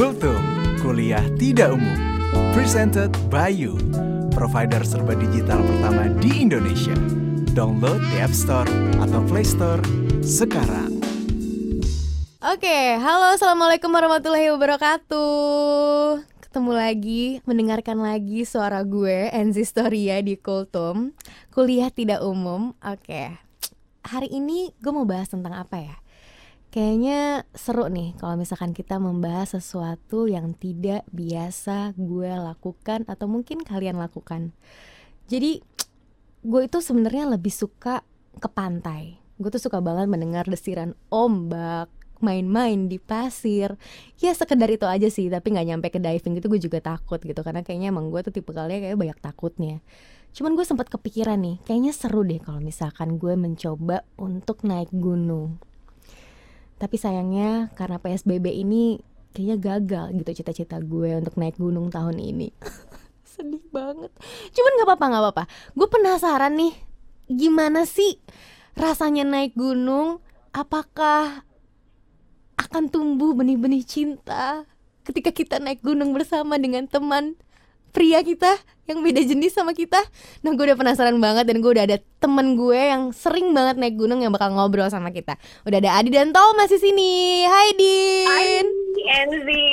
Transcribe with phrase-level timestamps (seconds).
[0.00, 0.40] Kultum,
[0.80, 2.00] kuliah tidak umum.
[2.56, 3.76] Presented by you,
[4.32, 6.96] provider serba digital pertama di Indonesia.
[7.52, 8.64] Download di App Store
[8.96, 9.84] atau Play Store
[10.24, 11.04] sekarang.
[12.40, 21.12] Oke, halo assalamualaikum warahmatullahi wabarakatuh Ketemu lagi, mendengarkan lagi suara gue, Enzi Storia di Kultum
[21.52, 23.36] Kuliah tidak umum, oke
[24.08, 26.00] Hari ini gue mau bahas tentang apa ya?
[26.70, 33.66] Kayaknya seru nih kalau misalkan kita membahas sesuatu yang tidak biasa gue lakukan atau mungkin
[33.66, 34.54] kalian lakukan.
[35.26, 35.58] Jadi
[36.46, 38.06] gue itu sebenarnya lebih suka
[38.38, 39.18] ke pantai.
[39.42, 41.90] Gue tuh suka banget mendengar desiran ombak,
[42.22, 43.74] main-main di pasir.
[44.22, 47.42] Ya sekedar itu aja sih tapi nggak nyampe ke diving gitu gue juga takut gitu
[47.42, 49.82] karena kayaknya emang gue tuh tipe kalian kayak banyak takutnya.
[50.30, 55.58] Cuman gue sempat kepikiran nih kayaknya seru deh kalau misalkan gue mencoba untuk naik gunung
[56.80, 59.04] tapi sayangnya karena psbb ini
[59.36, 62.50] kayaknya gagal gitu cita-cita gue untuk naik gunung tahun ini.
[63.30, 64.10] Sedih banget.
[64.56, 65.44] Cuman nggak apa-apa nggak apa-apa.
[65.76, 66.74] Gue penasaran nih
[67.28, 68.18] gimana sih
[68.74, 70.24] rasanya naik gunung?
[70.50, 71.46] Apakah
[72.58, 74.66] akan tumbuh benih-benih cinta
[75.06, 77.38] ketika kita naik gunung bersama dengan teman
[77.90, 78.58] pria kita
[78.90, 80.02] yang beda jenis sama kita.
[80.42, 83.94] Nah, gue udah penasaran banget dan gue udah ada temen gue yang sering banget naik
[83.94, 85.38] gunung yang bakal ngobrol sama kita.
[85.62, 87.46] Udah ada Adi dan Thomas di sini.
[87.46, 88.26] Hai Din.
[88.26, 88.46] Hai
[89.22, 89.66] Enzi.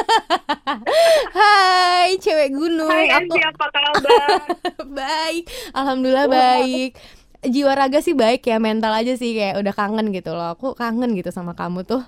[1.38, 2.90] Hai cewek gunung.
[2.90, 4.38] Hai Enzi, apa kabar?
[4.98, 6.98] baik, alhamdulillah baik
[7.40, 11.16] jiwa raga sih baik ya mental aja sih kayak udah kangen gitu loh aku kangen
[11.16, 12.04] gitu sama kamu tuh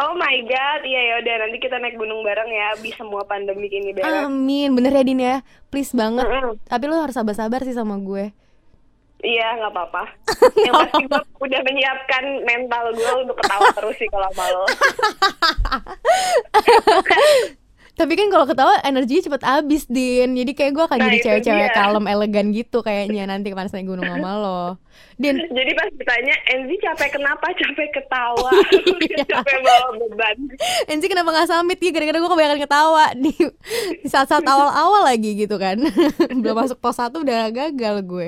[0.00, 3.68] Oh my god, iya ya udah nanti kita naik gunung bareng ya, abis semua pandemi
[3.68, 4.24] ini beres.
[4.24, 6.24] Amin, bener ya Din ya, please banget.
[6.24, 6.56] Mm.
[6.64, 8.32] Tapi lo harus sabar-sabar sih sama gue.
[9.20, 10.08] Iya nggak apa-apa.
[10.64, 14.64] Yang pasti gue udah menyiapkan mental gue untuk ketawa terus sih kalau malu.
[18.00, 20.32] Tapi kan kalau ketawa energinya cepet habis Din.
[20.32, 24.08] Jadi kayak gue akan Nah, jadi cewek-cewek kalem elegan gitu kayaknya Nanti pas naik gunung
[24.08, 24.62] sama lo.
[25.20, 25.36] Din.
[25.36, 27.52] Jadi pas ditanya, Enzi capek kenapa?
[27.52, 28.48] Capek ketawa,
[29.04, 29.24] Iya.
[29.36, 30.36] capek bawa beban.
[30.88, 31.76] Enzi kenapa gak summit?
[31.76, 33.04] Ya Gara-gara gue kebanyakan ketawa.
[33.20, 33.32] Di,
[34.00, 35.76] di saat-saat awal-awal lagi gitu kan.
[36.40, 38.26] Belum masuk pos 1 udah gagal gue.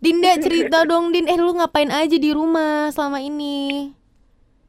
[0.00, 1.28] Dinda cerita dong Din.
[1.28, 3.92] Eh lu ngapain aja di rumah selama ini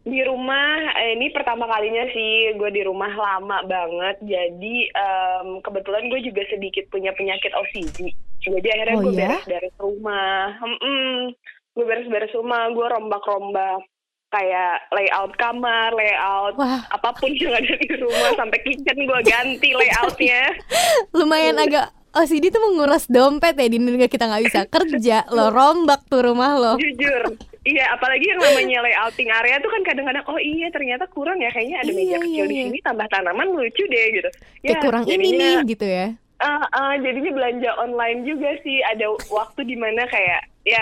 [0.06, 4.22] Di rumah, eh, ini pertama kalinya sih gue di rumah lama banget.
[4.22, 8.14] Jadi em, kebetulan gue juga sedikit punya penyakit OCD.
[8.40, 9.18] Jadi Oh, akhirnya gue ya?
[9.34, 10.54] beres-beres rumah.
[10.62, 11.34] Hmm,
[11.74, 13.82] gue beres-beres rumah, gue rombak-rombak
[14.28, 19.70] kayak layout kamar, layout Wah apa pun yang ada di rumah sampai kitchen gue ganti
[19.72, 20.52] layoutnya.
[21.18, 26.24] lumayan agak OCD tuh menguras dompet ya Ketika kita nggak bisa kerja Lo rombak tuh
[26.24, 27.32] rumah lo Jujur,
[27.66, 31.82] iya apalagi yang namanya layouting area tuh kan kadang-kadang oh iya ternyata kurang ya kayaknya
[31.82, 32.66] ada Iya, meja kecil iya, di iya.
[32.70, 34.30] sini tambah tanaman lucu deh gitu.
[34.62, 39.66] Kayak kurang ini nih gitu ya Ah, ah, jadinya belanja online juga sih ada waktu
[39.66, 40.82] di mana kayak ya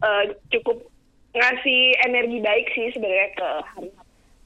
[0.00, 0.80] eh, cukup
[1.30, 3.90] ngasih energi baik sih sebenarnya ke hari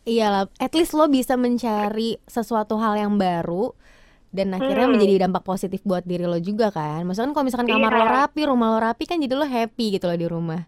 [0.03, 3.71] Iyalah, at least lo bisa mencari sesuatu hal yang baru
[4.28, 4.99] dan akhirnya Hmm.
[4.99, 7.06] menjadi dampak positif buat diri lo juga kan.
[7.06, 8.15] Maksudnya kan kalau misalkan kamar lo Iya.
[8.19, 10.66] rapi, rumah lo rapi kan jadi lo happy gitu lo di rumah.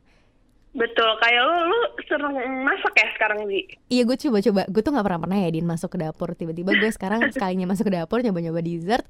[0.75, 1.79] Betul kayak lu lu
[2.11, 2.35] sering
[2.67, 5.95] masak ya sekarang Zi Iya gue coba-coba, gue tuh nggak pernah pernah ya Din masuk
[5.95, 6.35] ke dapur.
[6.35, 9.07] Tiba-tiba gue sekarang sekalinya masuk ke dapur nyoba-nyoba dessert,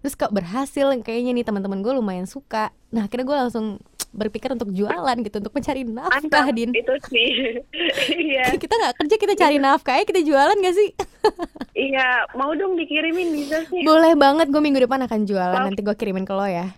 [0.00, 2.70] terus kok berhasil kayaknya nih teman-teman gue lumayan suka.
[2.94, 3.66] Nah akhirnya gue langsung
[4.08, 6.72] berpikir untuk jualan gitu, untuk mencari nafkah mantap Din.
[6.72, 7.28] itu sih
[8.32, 10.88] iya Kita nggak kerja kita cari nafkah, ya kita jualan gak sih?
[11.92, 15.60] iya mau dong dikirimin sih Boleh banget, gue minggu depan akan jualan.
[15.60, 16.72] Nanti gue kirimin ke lo ya.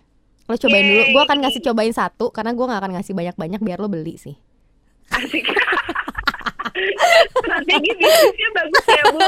[0.51, 1.03] Lo cobain dulu.
[1.15, 4.35] Gue akan ngasih cobain satu, karena gue nggak akan ngasih banyak-banyak biar lo beli sih.
[5.11, 5.43] asik
[7.43, 9.19] strategi bisnisnya bagus ya bu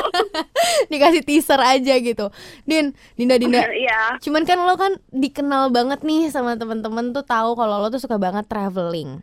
[0.94, 2.31] Dikasih teaser aja gitu.
[2.62, 3.66] Din, Dinda, Dinda.
[3.75, 8.03] iya Cuman kan lo kan dikenal banget nih sama temen-temen tuh tahu kalau lo tuh
[8.03, 9.22] suka banget traveling.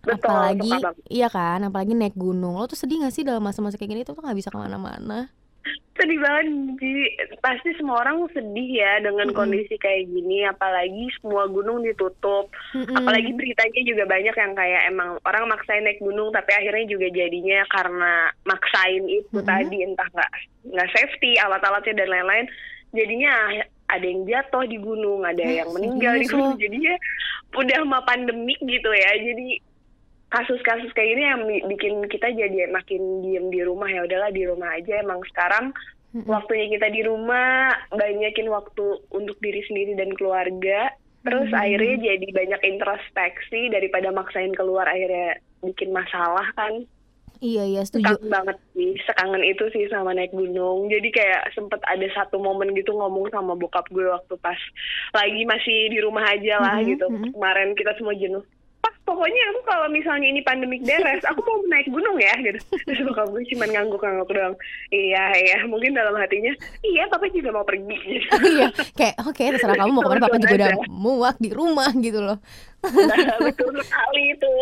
[0.00, 0.72] Betul, apalagi,
[1.12, 2.56] iya kan, apalagi naik gunung.
[2.56, 5.28] Lo tuh sedih gak sih dalam masa-masa kayak gini tuh nggak bisa ke mana-mana?
[6.00, 6.46] Sedih banget
[6.80, 6.92] Ji.
[7.44, 9.36] pasti semua orang sedih ya dengan Mm-mm.
[9.36, 12.96] kondisi kayak gini apalagi semua gunung ditutup Mm-mm.
[12.96, 17.60] apalagi beritanya juga banyak yang kayak emang orang maksain naik gunung tapi akhirnya juga jadinya
[17.68, 18.12] karena
[18.48, 19.44] maksain itu Mm-mm.
[19.44, 20.30] tadi entah nggak
[20.72, 22.46] nggak safety alat-alatnya dan lain-lain
[22.96, 23.32] jadinya
[23.90, 26.62] ada yang jatuh di gunung ada yang meninggal di serius gunung lo?
[26.62, 26.94] jadinya
[27.50, 29.48] udah sama pandemik gitu ya jadi
[30.30, 34.46] kasus-kasus kayak gini yang bi- bikin kita jadi makin diem di rumah ya udahlah di
[34.46, 35.74] rumah aja emang sekarang
[36.26, 40.90] waktunya kita di rumah banyakin waktu untuk diri sendiri dan keluarga
[41.20, 41.60] terus Hmm.
[41.60, 46.86] akhirnya jadi banyak introspeksi daripada maksain keluar akhirnya bikin masalah kan
[47.40, 48.04] Iya iya setuju.
[48.20, 50.92] Kangen banget sih, sekangen itu sih sama naik gunung.
[50.92, 54.60] Jadi kayak sempet ada satu momen gitu ngomong sama bokap gue waktu pas
[55.16, 57.06] lagi masih di rumah aja lah Mhm, gitu.
[57.08, 57.32] mhm.
[57.32, 58.44] Kemarin kita semua jenuh.
[59.10, 62.62] Pokoknya aku kalau misalnya ini pandemik beres, aku mau naik gunung ya gitu.
[62.86, 64.54] Terus bokap gue cuma ngangguk-ngangguk doang.
[64.94, 65.58] Iya, iya.
[65.66, 66.54] Mungkin dalam hatinya,
[66.86, 68.30] iya papa juga mau pergi gitu.
[68.50, 72.22] Iya, kayak oke terserah kamu mau ke mana papa juga udah muak di rumah gitu
[72.22, 72.38] loh.
[72.86, 74.52] Nah, betul sekali itu.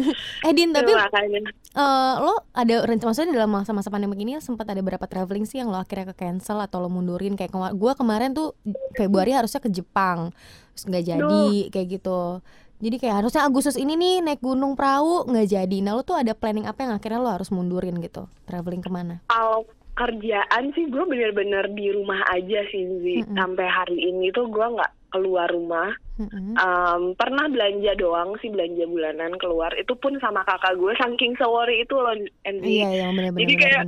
[0.48, 5.04] Eh Din, tapi eh, lo ada rencana maksudnya dalam masa-masa pandemi ini sempat ada berapa
[5.04, 8.56] traveling sih yang lo akhirnya ke cancel atau lo mundurin kayak kemar gua kemarin tuh
[8.96, 10.34] Februari harusnya ke Jepang
[10.74, 11.42] terus nggak jadi
[11.74, 12.38] kayak gitu
[12.78, 16.32] jadi kayak harusnya Agustus ini nih naik gunung perahu nggak jadi nah lo tuh ada
[16.34, 19.66] planning apa yang akhirnya lo harus mundurin gitu traveling ke mana Kalau
[19.98, 23.26] kerjaan sih gue bener-bener di rumah aja sih Zi.
[23.26, 23.34] Mm-mm.
[23.34, 25.90] Sampai hari ini tuh gue nggak keluar rumah.
[26.22, 26.54] Mm-mm.
[26.54, 29.74] Em, pernah belanja doang sih belanja bulanan keluar.
[29.74, 32.14] Itu pun sama kakak gue saking sewori itu loh
[32.46, 32.78] Enzi.
[32.78, 33.82] iya yang benar-benar Jadi kayak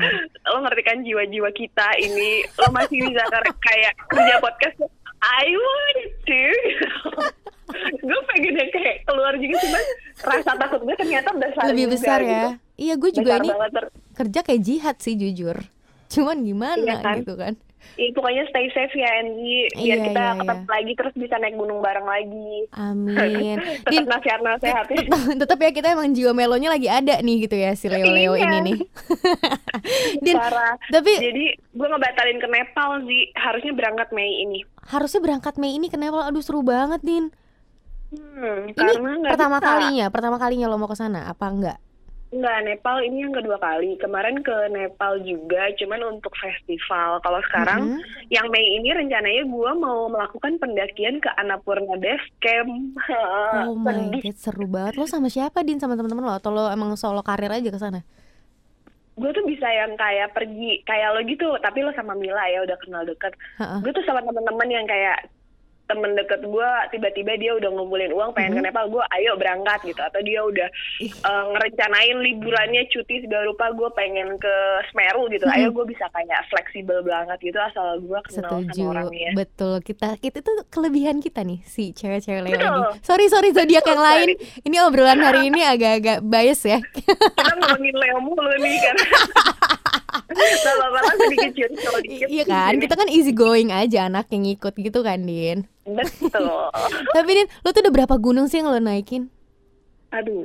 [0.50, 3.22] lo ngerti kan jiwa-jiwa kita ini lo masih bisa
[3.62, 4.90] kayak kerja podcast
[5.22, 6.42] I want to
[8.02, 9.82] gue pengen yang kayak keluar juga cuman
[10.22, 12.30] rasa takut gue ternyata besar lebih juga besar gitu.
[12.30, 12.42] ya
[12.76, 15.56] iya gue juga Besar ini ter- kerja kayak jihad sih jujur
[16.08, 17.16] cuman gimana Iya kan?
[17.18, 17.54] gitu kan
[17.96, 20.68] Iya, pokoknya stay safe ya Angie biar Iya, kita iya, ketemu iya.
[20.70, 23.56] lagi terus bisa naik gunung bareng lagi amin
[23.88, 27.72] Din tetap nasihat-nasihatnya tetap, tetap ya kita emang jiwa melonya lagi ada nih gitu ya
[27.72, 28.44] si Leo Leo Iya.
[28.46, 28.78] ini nih.
[30.24, 35.54] Din, parah tapi jadi gue ngebatalin ke Nepal sih harusnya berangkat Mei ini harusnya berangkat
[35.56, 36.26] Mei ini kenapa?
[36.26, 37.32] Aduh seru banget Din.
[38.10, 39.66] Hmm, Ini pertama bisa.
[39.66, 41.78] kalinya, pertama kalinya lo mau ke sana apa enggak?
[42.30, 43.98] Enggak, Nepal ini yang kedua kali.
[43.98, 47.18] Kemarin ke Nepal juga, cuman untuk festival.
[47.18, 48.30] Kalau sekarang, Mhm.
[48.30, 52.70] yang Mei ini rencananya gue mau melakukan pendakian ke Annapurna Base Camp.
[53.66, 54.94] Oh my god, seru banget.
[54.94, 58.06] Lo sama siapa Din sama teman-teman lo atau lo emang solo karir aja ke sana?
[59.18, 62.78] Gue tuh bisa yang kayak pergi, kayak lo gitu, tapi lo sama Mila ya udah
[62.78, 63.34] kenal deket.
[63.58, 63.78] Heeh.
[63.82, 65.26] Gue tuh sama temen-temen yang kayak
[65.90, 68.66] temen deket gue tiba-tiba dia udah ngumpulin uang pengen ke Mhm.
[68.66, 70.68] Nepal gue ayo berangkat gitu atau dia udah
[71.02, 74.54] eh, ngerencanain liburannya cuti segala rupa gue pengen ke
[74.88, 75.54] Semeru gitu Mhm.
[75.56, 80.14] ayo gue bisa kayak fleksibel banget gitu asal gue kenal Setuju, sama orangnya betul kita
[80.16, 82.62] kita itu kelebihan kita nih si cewek-cewek Betul.
[82.62, 83.02] ini.
[83.02, 84.28] Sorry sorry zodiak yang lain.
[84.62, 86.78] Ini obrolan hari ini agak-agak bias ya.
[86.78, 88.96] kita ngomongin Leo mulu nih kan
[92.28, 95.66] iya kan, kita kan easy going aja anak yang ngikut gitu kan Din.
[95.92, 96.70] Betul.
[97.16, 99.28] Tapi Din, lo tuh udah berapa gunung sih yang lo naikin?
[100.10, 100.42] aduh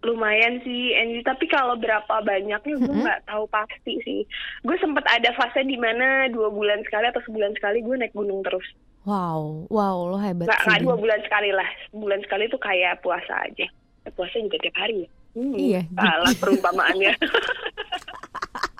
[0.00, 1.20] lumayan sih Angie.
[1.20, 4.22] Tapi kalau berapa banyaknya gue nggak tahu pasti sih.
[4.62, 8.46] Gue sempet ada fase di mana dua bulan sekali atau sebulan sekali gue naik gunung
[8.46, 8.62] terus.
[9.02, 10.66] Wow, wow lo hebat nggak sih.
[10.70, 11.66] nggak dua bulan sekali lah.
[11.90, 13.66] Sebulan sekali tuh kayak puasa aja.
[14.14, 15.08] Puasa juga tiap hari ya.
[15.34, 15.82] Hmm, Iya.
[15.92, 17.12] salah perumpamaannya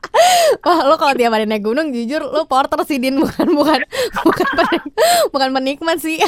[0.61, 3.81] Wah lo kalau tiap hari naik gunung jujur lo porter sih Din bukan bukan
[4.19, 4.94] bukan penik-
[5.29, 6.19] bukan penikmat sih.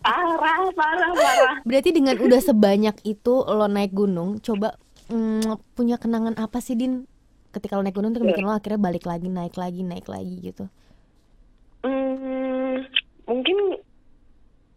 [0.00, 4.74] parah parah parah Berarti dengan udah sebanyak itu lo naik gunung, coba
[5.06, 7.04] mm, punya kenangan apa sih Din?
[7.50, 10.64] Ketika lo naik gunung tuh bikin lo akhirnya balik lagi, naik lagi, naik lagi gitu.
[11.80, 12.84] Hmm,
[13.24, 13.56] mungkin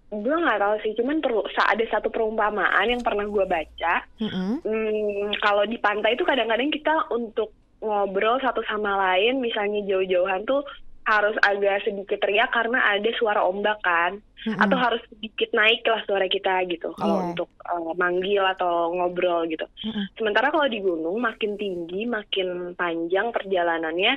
[0.10, 4.62] gue nggak tahu sih cuman perlu sa- ada satu perumpamaan yang pernah gue baca Mm-mm.
[4.62, 7.50] Hmm, kalau di pantai itu kadang-kadang kita untuk
[7.84, 10.64] ngobrol satu sama lain, misalnya jauh-jauhan tuh
[11.04, 14.56] harus agak sedikit teriak karena ada suara ombak kan, Mm-mm.
[14.56, 17.26] atau harus sedikit naik lah suara kita gitu kalau Iya.
[17.36, 19.68] untuk eh, manggil atau ngobrol gitu.
[19.84, 20.06] Mm-mm.
[20.16, 24.16] Sementara kalau di gunung makin tinggi, makin panjang perjalanannya,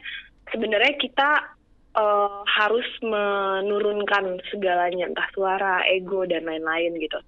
[0.55, 1.31] sebenarnya kita
[1.99, 7.19] eh, harus menurunkan segalanya, entah suara, ego dan lain-lain gitu.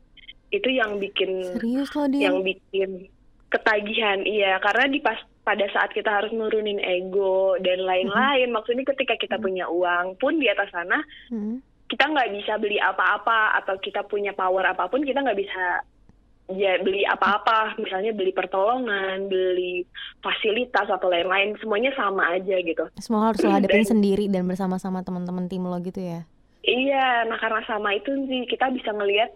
[0.55, 2.23] Itu yang bikin Serius lo Din?
[2.25, 3.11] yang bikin
[3.49, 5.17] ketagihan iya karena di pas
[5.49, 10.45] pada saat kita harus nurunin ego dan lain-lain maksudnya ketika kita punya uang pun di
[10.45, 11.01] atas sana
[11.33, 11.65] Mm-mm.
[11.89, 15.81] kita nggak bisa beli apa-apa atau kita punya power apa pun kita nggak bisa
[16.49, 19.85] ya beli apa-apa misalnya beli pertolongan beli
[20.21, 25.01] fasilitas atau lain-lain semuanya sama aja gitu Semua harus lo hadapin Dan- sendiri dan bersama-sama
[25.01, 26.29] teman-teman tim lo gitu ya.
[26.59, 29.33] Iya, nah karena sama itu sih kita bisa ngelihat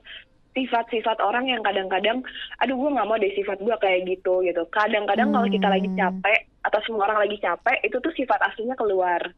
[0.53, 2.21] sifat-sifat orang yang kadang-kadang,
[2.61, 4.63] aduh gue nggak mau deh sifat gue kayak gitu gitu.
[4.69, 5.99] Kadang-kadang kalau kita lagi Hmm.
[5.99, 9.33] capek atau semua orang lagi capek, itu tuh sifat aslinya keluar.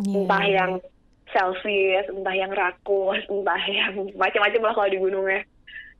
[0.00, 0.24] Iya.
[0.24, 0.72] Entah yang
[1.30, 5.40] selfish, entah yang rakus, entah yang macam-macam lah kalau di gunungnya.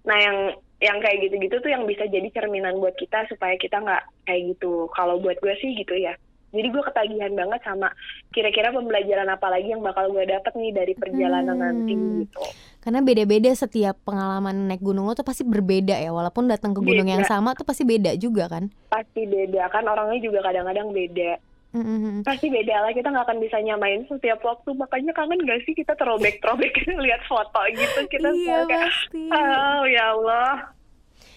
[0.04, 0.36] Nah yang
[0.82, 4.88] yang kayak gitu-gitu tuh yang bisa jadi cerminan buat kita supaya kita nggak kayak gitu.
[4.92, 6.16] Kalau buat gue sih gitu ya.
[6.54, 7.90] Jadi gue ketagihan banget sama
[8.30, 11.60] kira-kira pembelajaran apa lagi yang bakal gue dapet nih dari perjalanan Hmm.
[11.60, 12.42] nanti gitu.
[12.78, 17.04] Karena beda-beda setiap pengalaman naik gunung lo tuh pasti berbeda ya Walaupun datang ke gunung
[17.04, 17.32] yang Beda.
[17.32, 21.32] sama tuh pasti beda juga kan Pasti beda kan orangnya juga kadang-kadang beda.
[21.74, 22.22] Mm-mm.
[22.22, 24.70] Pasti beda lah kita nggak akan bisa nyamain setiap waktu.
[24.72, 26.70] Makanya kangen gak sih kita terobek-terobek
[27.02, 30.70] lihat foto gitu kita Iya kayak pasti oh ya Allah.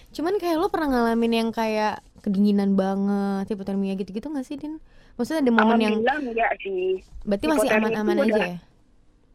[0.08, 4.78] Cuman kayak lo pernah ngalamin yang kayak kedinginan banget hipotermia gitu-gitu gak sih Din?
[5.18, 6.86] Maksudnya ada momen yang Alhamdulillah enggak sih.
[7.26, 8.56] berarti masih aman-aman aja udah- ya?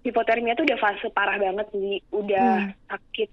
[0.04, 2.76] hipotermia tuh udah fase parah banget sih, udah Hmm.
[2.88, 3.30] sakit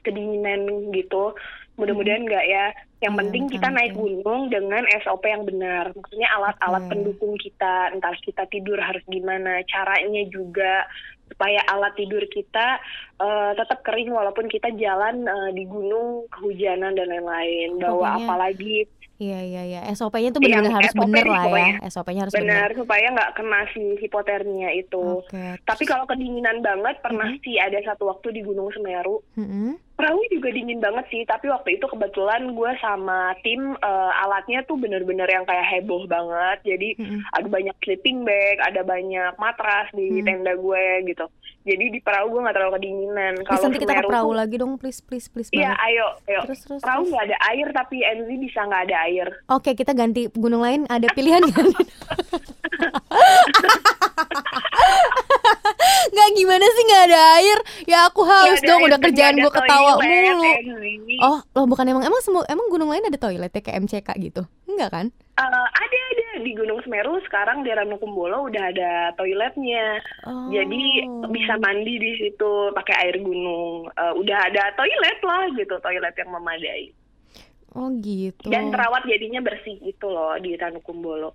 [0.00, 1.32] kedinginan gitu.
[1.74, 2.64] Mudah-mudahan enggak ya.
[3.00, 5.92] Yang Iya, penting kita naik gunung dengan SOP yang benar.
[5.92, 6.90] Maksudnya alat-alat Oke.
[6.90, 10.88] pendukung kita, entah kita tidur harus gimana, caranya juga
[11.26, 12.78] supaya alat tidur kita
[13.16, 17.78] eh, tetap kering walaupun kita jalan eh, di gunung kehujanan dan lain-lain.
[17.78, 18.76] Bawa Pokoknya apa lagi
[19.14, 21.68] Iya iya iya SOP-nya tuh benar-benar harus SOP bener lah ya.
[21.86, 25.22] SOP-nya harus benar supaya nggak kena si hipotermia itu.
[25.22, 27.38] Oke Tapi kalau kedinginan banget pernah Mhm.
[27.40, 29.78] sih ada satu waktu di Gunung Semeru Mm-mm.
[29.94, 34.74] Perahu juga dingin banget sih, tapi waktu itu kebetulan gue sama tim eh, alatnya tuh
[34.74, 36.58] bener-bener yang kayak heboh banget.
[36.64, 37.22] Jadi Mm-mm.
[37.30, 40.26] ada banyak sleeping bag, ada banyak matras di Hmm.
[40.42, 41.26] tenda gue gitu.
[41.64, 43.34] Jadi di perahu gue nggak terlalu kedinginan.
[43.40, 46.40] Please nanti kita ke perahu tuh- lagi dong please please please Iya, banget ayo, ayo.
[46.44, 47.10] Terus terus Perahu terus.
[47.10, 49.28] nggak ada air, tapi NZ bisa nggak ada air.
[49.48, 51.66] Oke kita ganti gunung lain ada pilihan kan?
[56.06, 59.52] Nggak gimana sih nggak ada air Ya aku haus Nggak ada dong udah kerjaan gue
[59.52, 60.42] ketawa toilet, mulu.
[61.22, 64.42] Oh loh bukan emang emang semua emang gunung lain ada toiletnya kayak MCK gitu
[64.74, 65.06] Enggak kan?
[65.34, 69.98] Eh, ada ada di Gunung Semeru sekarang di Ranukumbolo udah ada toiletnya.
[70.26, 70.50] Oh.
[70.50, 73.86] Jadi bisa mandi di situ pakai air gunung.
[73.90, 76.90] Eh, udah ada toilet lah gitu, toilet yang memadai.
[77.74, 81.34] Oh gitu Dan terawat jadinya bersih gitu loh di Ranukumbolo.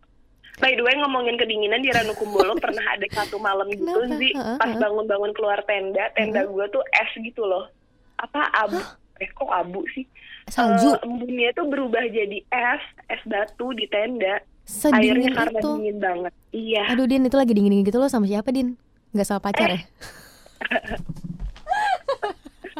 [0.59, 4.19] By the way ngomongin kedinginan di Ranukumbolo pernah ada satu malam gitu Kenapa?
[4.19, 7.71] sih pas bangun-bangun keluar tenda, tenda gue tuh es gitu loh.
[8.19, 8.79] Apa abu?
[9.19, 10.03] Eh kok abu sih?
[10.51, 14.43] Salju Eh, embunnya tuh berubah jadi es, es batu di tenda.
[14.69, 16.33] Sedingin Airnya karena itu dingin banget.
[16.53, 16.83] Iya.
[16.93, 18.75] Aduh Din itu lagi dingin gitu lo sama siapa Din?
[19.15, 19.81] Nggak sama pacar ya?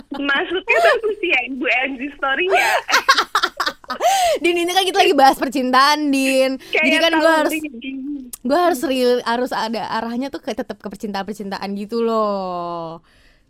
[0.09, 2.69] Maksudnya bagus ya Ibu Angie story ya.
[4.43, 7.53] Din ini kan kita lagi bahas percintaan Din Jadi kan gue harus
[8.39, 13.03] gue harus real harus ada arahnya tuh kayak tetap ke percintaan percintaan gitu loh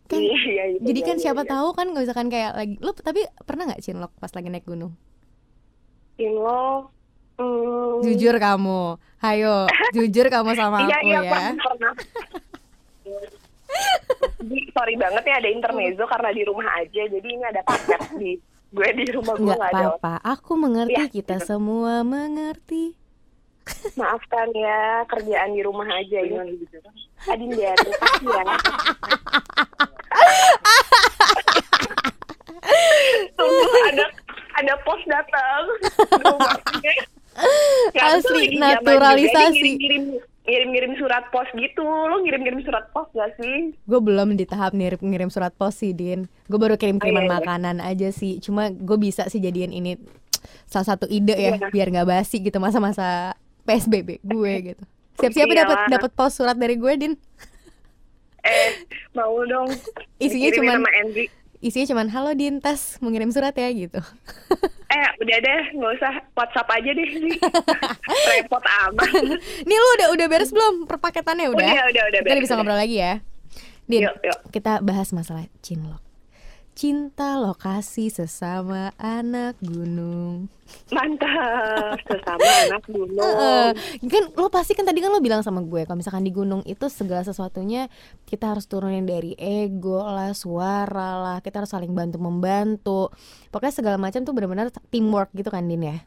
[0.10, 1.51] kan Iya, iya, iya, jadi iya, kan iya, siapa iya.
[1.53, 4.93] tahu kan nggak misalkan kayak lagi lo tapi pernah nggak cinlok pas lagi naik gunung
[6.19, 6.91] Inlo.
[7.39, 9.63] Hmm, jujur kamu hayo
[9.96, 11.93] jujur kamu sama Iya, aku iya, ya pernah,
[14.75, 17.03] sorry banget ya ada intermezzo karena di rumah aja.
[17.08, 18.31] Jadi ini ada paket di
[18.70, 19.98] gue di rumah gue nggak ada.
[19.98, 21.48] apa-apa aku mengerti Iya, kita gitu.
[21.48, 22.94] semua mengerti
[24.00, 26.58] Maafkan ya kerjaan di rumah aja ini.
[27.30, 28.44] Adinda, terima kasih ya.
[33.38, 33.62] Tunggu
[33.94, 34.06] ada
[34.58, 35.64] ada pos datang.
[37.94, 39.72] Ya, Asli, naturalisasi.
[40.50, 41.82] Juga nih Ngirim, ngirim surat pos gitu.
[41.84, 43.77] Lo ngirim-ngirim surat pos gak sih?
[43.79, 47.25] gue belum di tahap ngirim ngirim surat pos sih Din gue baru kirim kiriman Oh,
[47.25, 47.39] iya, iya.
[47.39, 49.98] makanan aja sih cuma gue bisa sih jadiin ini
[50.65, 51.70] salah satu ide ya Iya.
[51.70, 54.84] biar nggak basi gitu masa-masa psbb gue gitu
[55.15, 57.13] siap-siap dapat dapat pos surat dari gue Din
[58.39, 58.72] Eh,
[59.12, 59.68] mau dong.
[60.15, 61.27] Isinya sama Enzi.
[61.60, 64.00] Isinya cuman halo Din tas mau ngirim surat ya gitu
[64.89, 67.38] Eh, udah deh, nggak usah WhatsApp aja deh sih.
[68.34, 69.06] Repot amat.
[69.62, 72.60] nih lu udah udah beres belum perpaketannya udah Udah, udah, udah kita beres, bisa udah.
[72.60, 73.13] ngobrol lagi ya
[73.86, 74.39] Din Yuk, yuk.
[74.50, 76.01] kita bahas masalah cinlok
[76.79, 80.48] cinta lokasi sesama anak gunung
[80.95, 81.98] Mantap.
[82.07, 83.74] Sesama anak gunung.
[84.07, 86.88] Kan lo pasti kan tadi kan lo bilang sama gue kalau misalkan di gunung itu
[86.88, 87.91] segala sesuatunya
[88.24, 93.12] kita harus turunin dari ego lah suara lah kita harus saling bantu membantu
[93.51, 95.98] pokoknya segala macam tuh benar-benar teamwork gitu kan Din ya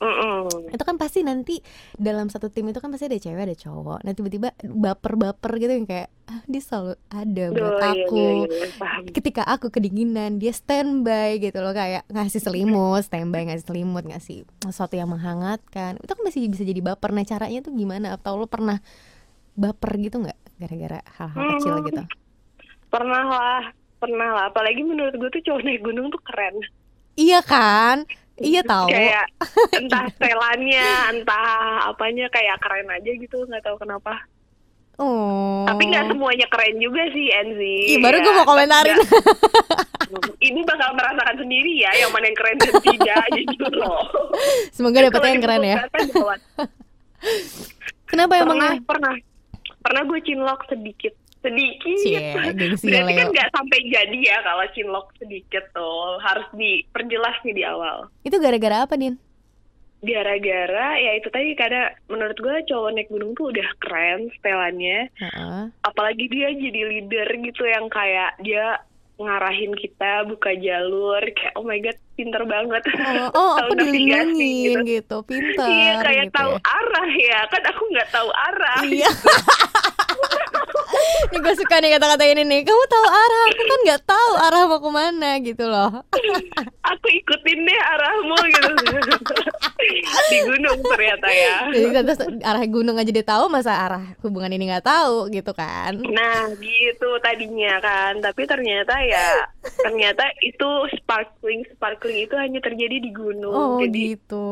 [0.00, 0.72] Mm-mm.
[0.72, 1.60] itu kan pasti nanti
[1.94, 5.84] dalam satu tim itu kan pasti ada cewek ada cowok nah tiba-tiba baper-baper gitu yang
[5.84, 9.02] kayak ah dia selalu ada buat Duh, iya, aku iya, iya, paham.
[9.12, 14.94] ketika aku kedinginan dia standby gitu loh kayak ngasih selimut standby ngasih selimut ngasih sesuatu
[14.94, 18.80] yang menghangatkan itu kan masih bisa jadi baper nah caranya tuh gimana atau lo pernah
[19.52, 21.86] baper gitu nggak gara-gara hal-hal kecil Hmm.
[21.86, 22.02] gitu
[22.88, 23.62] Pernah lah,
[23.96, 24.44] pernah lah.
[24.48, 26.58] Apalagi menurut gue tuh cowok naik gunung tuh keren.
[27.14, 28.02] iya kan
[28.40, 29.26] iya tahu Kayak
[29.78, 31.48] entah setelannya, entah
[31.92, 33.38] apanya kayak keren aja gitu.
[33.46, 34.16] Nggak tahu kenapa.
[35.00, 37.96] oh Tapi nggak semuanya keren juga sih, Enzi.
[37.96, 38.96] Ih, baru gue mau komentarin.
[40.50, 44.02] Ibu bakal merasakan sendiri ya, yang mana yang keren dan tidak gitu loh.
[44.74, 45.76] semoga dapetnya yang keren ya
[46.10, 46.40] jawab.
[48.10, 48.74] Kenapa pernah emangnya?
[48.82, 49.14] pernah
[49.80, 52.76] pernah gue cinlok sedikit sedikit Cie, berarti
[53.10, 53.32] kan Leo.
[53.32, 58.84] nggak sampai jadi ya kalau cinlok sedikit tuh harus diperjelas nih di awal Itu gara-gara
[58.84, 59.16] apa, Din?
[60.00, 65.62] gara-gara ya itu tadi karena menurut gue cowok naik gunung tuh udah keren setelannya Heeh.
[65.82, 68.80] apalagi dia jadi leader gitu yang kayak dia
[69.16, 73.92] ngarahin kita buka jalur kayak oh my god pinter banget Oh, oh Tahu aku navigasi
[73.92, 74.84] dilindungin gitu.
[74.88, 76.60] gitu, pintar iya kayak gitu tahu ya.
[76.64, 79.10] arah ya kan aku nggak tahu arah Iya.
[81.30, 82.60] Ini gue suka nih kata-kata ini nih.
[82.66, 85.90] Kamu tahu arah, aku kan nggak tahu arah mau ke mana gitu loh.
[86.80, 88.72] aku ikutin deh arahmu gitu
[90.30, 94.68] di gunung ternyata ya Jadi terus arah gunung aja dia tahu, masa arah hubungan ini
[94.72, 95.94] nggak tahu gitu kan?
[96.10, 99.46] nah gitu tadinya kan tapi ternyata ya
[99.80, 100.68] ternyata itu
[100.98, 104.48] sparkling sparkling itu hanya terjadi di gunung Oh jadi gitu.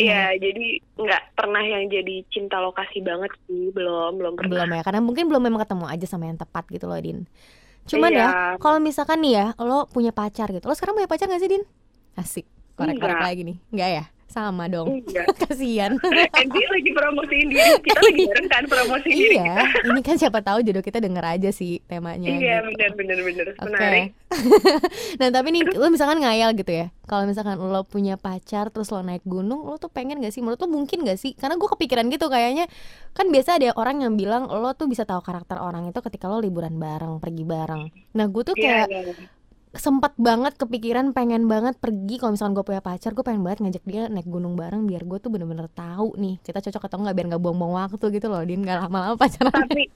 [0.00, 4.52] Iya, jadi nggak pernah yang jadi cinta lokasi banget sih, belum, belum pernah.
[4.64, 7.28] belum ya, karena mungkin belum memang ketemu aja sama yang tepat gitu loh, Din.
[7.88, 8.20] Cuman Iya.
[8.20, 8.28] ya,
[8.60, 11.64] kalau misalkan nih ya, lo punya pacar gitu, lo sekarang punya pacar gak sih, Din?
[12.16, 13.28] Asik, korek-korek Enggak.
[13.32, 14.04] lagi nih, nggak ya?
[14.30, 15.26] Sama dong, Enggak.
[15.36, 15.98] kasihan.
[16.30, 19.42] Andy lagi promosiin diri, kita lagi bareng kan promosiin diri kita.
[19.42, 22.30] iya, ini kan siapa tahu jodoh kita denger aja sih temanya.
[22.30, 22.68] Iya, gitu.
[22.70, 23.66] benar, benar, benar, Oke.
[23.66, 24.06] menarik.
[25.18, 29.02] nah tapi nih lo misalkan ngayal gitu ya Kalau misalkan lo punya pacar terus lo
[29.02, 30.38] naik gunung Lo tuh pengen gak sih?
[30.38, 31.34] Menurut lo mungkin gak sih?
[31.34, 32.70] Karena gue kepikiran gitu kayaknya
[33.10, 36.38] Kan biasa ada orang yang bilang Lo tuh bisa tahu karakter orang itu ketika lo
[36.38, 37.82] liburan bareng Pergi bareng
[38.14, 39.14] Nah gue tuh Iya, kayak iya.
[39.74, 42.18] Sempet banget kepikiran pengen banget pergi.
[42.18, 45.18] Kalau misalkan gue punya pacar Gue pengen banget ngajak dia naik gunung bareng Biar gue
[45.22, 48.66] tuh bener-bener tahu nih Kita cocok atau enggak Biar gak buang-buang waktu gitu loh Din.
[48.66, 49.54] Gak lama-lama pacaran.
[49.54, 49.86] Tapi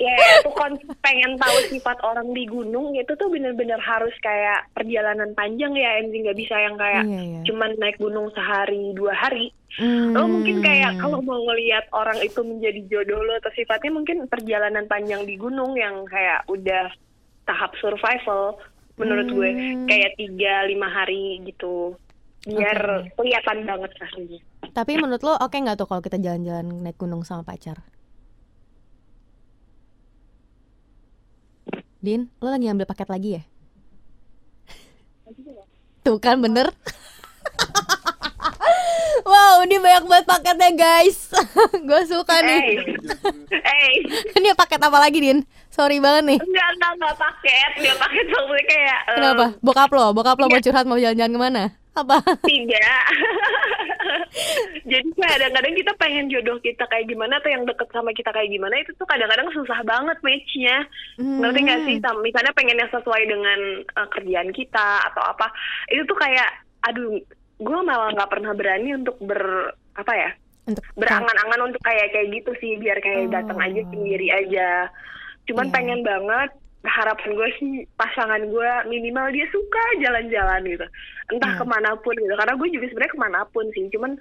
[0.00, 0.72] ya itu kan
[1.04, 6.24] pengen tahu sifat orang di gunung itu tuh bener-bener harus kayak perjalanan panjang ya Andy
[6.24, 7.40] nggak bisa yang kayak Iya iya.
[7.44, 9.52] cuman naik gunung sehari dua hari.
[9.76, 10.16] Hmm.
[10.16, 14.88] lo mungkin kayak kalau mau ngelihat orang itu menjadi jodoh lo atau sifatnya mungkin perjalanan
[14.88, 16.90] panjang di gunung yang kayak udah
[17.44, 18.56] tahap survival
[18.96, 19.86] menurut gue Hmm.
[19.86, 21.94] kayak tiga lima hari gitu
[22.42, 22.78] biar
[23.14, 27.42] kelihatan banget aslinya Tapi menurut lo oke nggak tuh kalau kita jalan-jalan naik gunung sama
[27.42, 27.80] pacar?
[32.00, 33.42] Din, lo lagi ambil paket lagi ya?
[36.04, 36.72] Tuh kan bener
[39.20, 41.28] Wow, ini banyak banget paketnya guys
[41.86, 42.88] Gue suka nih eh
[43.52, 43.92] eh
[44.32, 45.44] Ini paket apa lagi Din?
[45.70, 49.46] Sorry banget nih enggak enggak enggak paket dia paket maksudnya kayak eh, Kenapa?
[49.62, 50.06] Bokap lo?
[50.10, 51.64] Bokap lo mau curhat mau jalan-jalan ke mana?
[51.90, 52.16] Apa?
[52.46, 53.02] tidak
[54.90, 58.78] jadi kadang-kadang kita pengen jodoh kita kayak gimana atau yang deket sama kita kayak gimana
[58.78, 60.76] itu tuh kadang-kadang susah banget matchnya
[61.18, 62.22] ngerti nggak sih Hmm.
[62.22, 65.50] Misalnya pengen yang sesuai dengan eh, kerjaan kita atau apa
[65.90, 66.48] itu tuh kayak
[66.82, 67.18] aduh
[67.60, 70.30] gue malah nggak pernah berani untuk ber apa ya
[70.64, 73.32] Untuk berangan-angan untuk kayak kayak gitu sih biar kayak Oh.
[73.34, 74.88] datang aja sendiri aja
[75.50, 75.74] cuman Iya.
[75.74, 80.86] pengen banget harapan gue sih pasangan gue minimal dia suka jalan-jalan gitu
[81.28, 81.60] entah Iya.
[81.60, 84.16] ke mana pun gitu karena gue juga sebenarnya ke mana pun sih cuman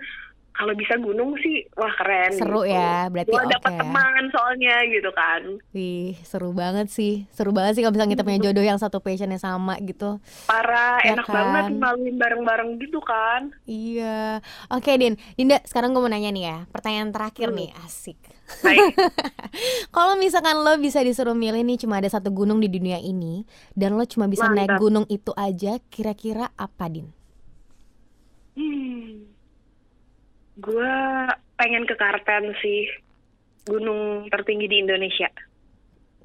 [0.51, 2.69] kalau bisa gunung sih wah keren Seru gitu.
[2.69, 3.79] ya, berarti oke dapet ya.
[3.79, 8.39] teman soalnya gitu kan Wih, seru banget sih Seru banget sih kalau misalnya kita punya
[8.41, 11.33] jodoh yang satu passionnya sama gitu parah Ya enak kan?
[11.33, 14.43] banget maluin bareng-bareng gitu kan Iya.
[14.69, 15.15] Oke, Din.
[15.33, 16.57] Dinda, sekarang gue mau nanya nih ya.
[16.67, 17.57] Pertanyaan terakhir Hmm.
[17.57, 18.17] nih, asik.
[19.89, 23.93] Kalau misalkan lo bisa disuruh milih nih cuma ada satu gunung di dunia ini dan
[23.93, 24.81] lo cuma bisa naik Mantap.
[24.81, 27.07] gunung itu aja, kira-kira apa, Din?
[28.55, 29.28] Hmm.
[30.59, 30.93] Gue
[31.55, 32.87] pengen ke Karpen sih,
[33.63, 35.31] gunung tertinggi di Indonesia.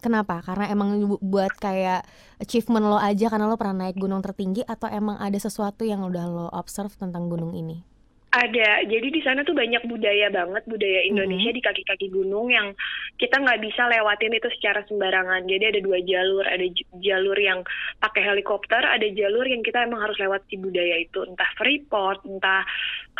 [0.02, 0.44] Kenapa?
[0.44, 2.04] Karena emang bu- buat kayak
[2.42, 6.24] achievement lo aja karena lo pernah naik gunung tertinggi atau emang ada sesuatu yang udah
[6.28, 7.93] lo observe tentang gunung ini?
[8.34, 12.74] Ada, jadi di sana tuh banyak budaya banget, budaya Indonesia di kaki-kaki gunung yang
[13.14, 15.46] kita nggak bisa lewatin itu secara sembarangan.
[15.46, 16.66] Jadi ada dua jalur, ada
[16.98, 17.62] jalur yang
[18.02, 22.66] pakai helikopter, ada jalur yang kita emang harus lewat si budaya itu, entah freeport, entah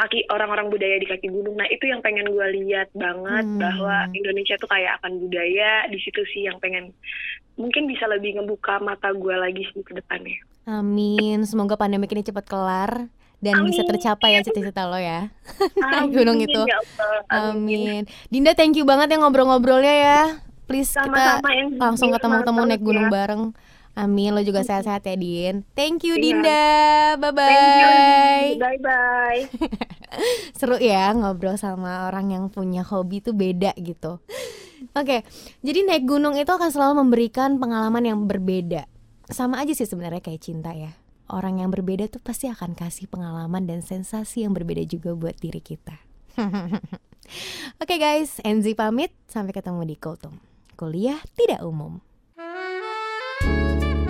[0.03, 1.63] kaki orang-orang budaya di kaki gunung.
[1.63, 3.63] Nah itu yang pengen gue lihat banget Hmm.
[3.63, 6.91] bahwa Indonesia tuh kayak akan budaya di situ sih yang pengen
[7.55, 10.43] mungkin bisa lebih ngebuka mata gue lagi sih ke depannya.
[10.67, 11.47] Amin.
[11.47, 13.07] Semoga pandemi ini cepat kelar
[13.45, 13.91] dan bisa Amin.
[13.93, 15.29] tercapai ya cita-cita lo ya.
[15.93, 16.61] Naik gunung Amin, itu.
[16.65, 17.53] ya Allah.
[17.53, 18.03] Amin.
[18.33, 20.21] Dinda thank you banget ya ngobrol-ngobrolnya ya.
[20.65, 23.13] Please kita Sama-sama yang langsung semangat naik gunung ya.
[23.13, 23.43] bareng.
[23.95, 24.33] Amin.
[24.33, 25.63] Lo juga sehat-sehat ya, Din.
[25.77, 26.23] Thank you, Iya.
[26.25, 26.65] Dinda.
[27.15, 28.49] Thank Bye-bye.
[28.49, 28.59] you.
[28.59, 29.43] Bye bye.
[30.57, 34.19] Seru ya ngobrol sama orang yang punya hobi itu beda gitu.
[34.95, 35.27] Oke,
[35.61, 38.87] jadi naik gunung itu akan selalu memberikan pengalaman yang berbeda.
[39.27, 40.93] Sama aja sih sebenarnya kayak cinta ya.
[41.25, 45.65] Orang yang berbeda tuh pasti akan kasih pengalaman dan sensasi yang berbeda juga buat diri
[45.65, 45.97] kita.
[47.83, 49.09] Oke guys, Enzi pamit.
[49.25, 50.37] Sampai ketemu di Kultum.
[50.77, 52.05] Kuliah tidak umum.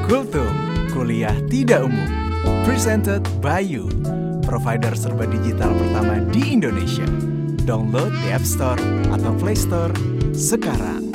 [0.04, 0.52] Kultum,
[0.90, 2.10] kuliah tidak umum.
[2.66, 3.88] Presented by you,
[4.44, 7.06] provider serba digital pertama di Indonesia.
[7.64, 8.80] Download di App Store
[9.14, 9.94] atau Play Store
[10.34, 11.13] sekarang.